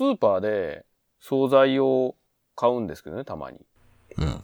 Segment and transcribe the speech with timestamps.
[0.00, 0.86] スーパーで
[1.20, 2.14] 惣菜を
[2.56, 3.58] 買うんですけどね、たまに。
[4.16, 4.42] うん。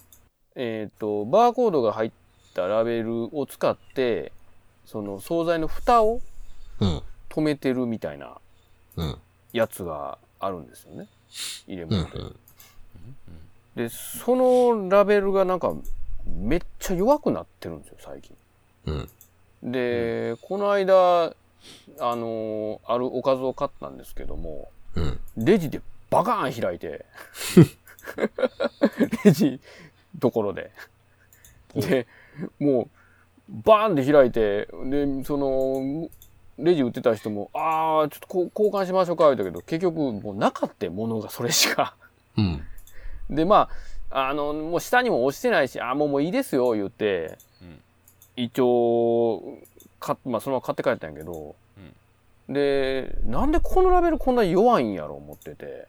[0.55, 2.11] えっ、と、バーコードが入っ
[2.53, 4.33] たラベルを使って、
[4.85, 6.21] その惣菜の蓋を
[6.81, 7.03] うん。
[7.31, 8.37] 止めてるみたいな
[8.97, 9.17] うん。
[9.55, 11.09] やつがあるんですよね。
[11.67, 11.91] 入れうん。
[11.91, 13.85] 物で。
[13.85, 15.73] で、そのラベルがなんか
[16.27, 18.37] めっちゃ弱くなってるんですよ、最近。
[18.85, 18.93] う
[19.69, 19.73] ん。
[19.73, 21.35] で、この間、
[21.99, 25.21] あのあるおかずを買ったんですけども、うん。
[25.37, 27.05] レジでバカーン開いて、
[29.25, 29.61] レジ
[30.19, 30.71] どころで。
[31.75, 32.07] で、
[32.59, 32.89] も
[33.49, 36.09] う、バーンって開いて、で、その、
[36.59, 41.95] レジ売ってた人も、ああ、ちょっと交換しましょうか、言ったけど、結局もうなかったものがそれしか。
[42.37, 42.63] うん。
[43.29, 43.69] で、ま
[44.11, 47.81] あ、あの、もう下にも押してないし、あ、もうもういいですよ、言って、うん
[48.37, 49.59] 一応、
[49.99, 51.57] か、まあ、そのまま買って帰ったんやけど、
[52.49, 55.89] で、なんでこのラベルこんな弱いんやろ、思ってて。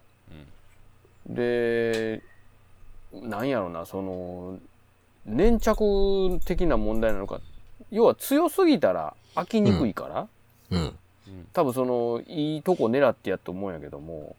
[1.28, 2.22] で、
[3.14, 4.60] なんやろな、その、
[5.26, 7.42] 粘着的な問題なのか、
[7.92, 10.98] 要は強すぎたら飽きにくいから、うん。
[11.54, 14.36] 多分その、いいとこ狙ってやと思うんやけども、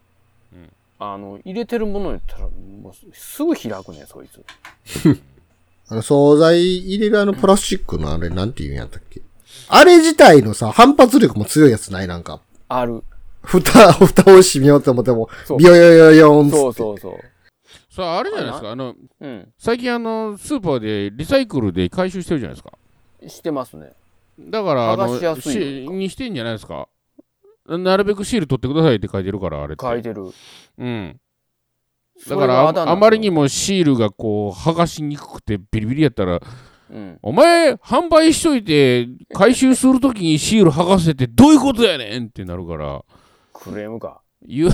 [0.53, 0.69] うん。
[0.97, 4.43] あの、入れてるものに言ったら、もうすぐ開くねん、そいつ。
[5.87, 9.21] あの、惣菜入れるあのプラスチックのあれなんて言うんやったっけ
[9.67, 12.41] あれ自体のさ、反発力も強いやつないなんか。
[12.67, 13.03] ある。
[13.41, 16.57] 蓋、蓋を閉めようと思ってもそう、ビヨヨヨヨンって。
[16.57, 17.13] そうそうそう。
[17.89, 18.71] さあ、あれじゃないですか。
[18.71, 19.53] あの、うん。
[19.57, 22.77] 最近あの、スーパーでリサイクルで回収してるじゃないですか。
[23.27, 23.93] してますね。
[24.39, 26.87] だから、あの、剥がしやすいしよにしてんじゃないですか。
[27.65, 29.85] なるべくシール取ってくださいって書いてるから、あれって。
[29.85, 30.31] 書いてる。
[30.77, 31.19] うん。
[32.27, 36.39] だからあまりにもシールがこう、剥がしにくくてビリビリやったら、
[36.89, 37.19] うん。
[37.21, 43.03] お前、販売しといて、回収するときにシール剥がせてどういうことやねんってなるから、
[43.53, 44.21] クレームか。
[44.45, 44.69] ゆ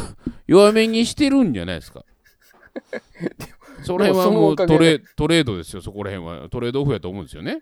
[0.48, 2.06] 弱めにしてるんじゃないですか。
[3.84, 6.50] その辺はでもうトレトレードですよ、そこら辺は。
[6.50, 7.62] トレードオフやと思うんですよね。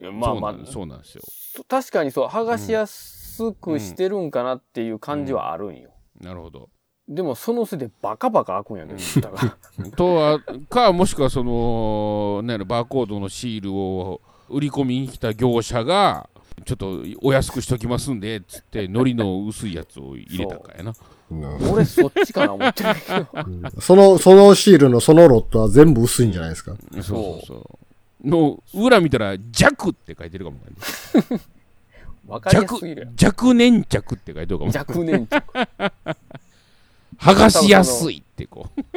[0.00, 1.22] まあまあそうなんそうなんですよ。
[1.68, 5.90] 確かにそう、剥がしやすくしてるんかなっていう感じはあるんよ。
[6.20, 6.70] なるほど。
[7.10, 9.56] でもそのせいでバカバカ開くんやけど、蓋が。
[9.96, 16.28] とはかもしくはそのなんやろバーコードのシールを売り込みに来た業者が
[16.64, 20.94] ちょっとお安くしときますんでっつって海苔の薄いやつを入れたかやな
[21.30, 23.12] うん俺そっちかな思ってるけ
[23.74, 23.80] ど。
[23.80, 26.74] その、そのシールのそのロットは全部薄いんじゃないですか？
[26.94, 27.54] そうそうそ
[28.24, 30.58] うの裏見たら「弱」って書いてるかも
[32.28, 33.16] わかんない わかりやす弱。
[33.16, 35.30] 弱粘着って書いてるかも若年着。
[37.20, 38.80] 剥がしやすいってこう。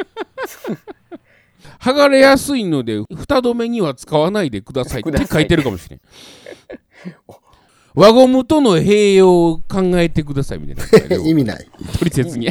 [1.79, 6.01] 剥がれやすいので蓋止めには使わないでくださいって書いてるかもしれん。
[7.95, 11.67] 輪ゴムとの併用を考えてくださいみたいな 意味ない。
[11.99, 12.49] 取説に